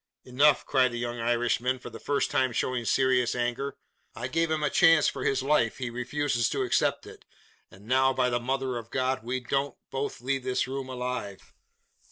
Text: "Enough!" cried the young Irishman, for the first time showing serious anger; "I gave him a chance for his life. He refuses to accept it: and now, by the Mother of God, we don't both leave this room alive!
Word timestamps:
"Enough!" 0.23 0.65
cried 0.65 0.91
the 0.91 0.97
young 0.97 1.19
Irishman, 1.19 1.77
for 1.77 1.91
the 1.91 1.99
first 1.99 2.31
time 2.31 2.51
showing 2.53 2.85
serious 2.85 3.35
anger; 3.35 3.77
"I 4.15 4.29
gave 4.29 4.49
him 4.49 4.63
a 4.63 4.71
chance 4.71 5.07
for 5.07 5.23
his 5.23 5.43
life. 5.43 5.77
He 5.77 5.91
refuses 5.91 6.49
to 6.49 6.63
accept 6.63 7.05
it: 7.05 7.23
and 7.69 7.85
now, 7.85 8.11
by 8.11 8.31
the 8.31 8.39
Mother 8.39 8.77
of 8.77 8.89
God, 8.89 9.23
we 9.23 9.39
don't 9.39 9.77
both 9.91 10.19
leave 10.19 10.43
this 10.43 10.67
room 10.67 10.89
alive! 10.89 11.53